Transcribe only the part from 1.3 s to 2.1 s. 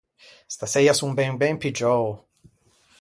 ben piggiou!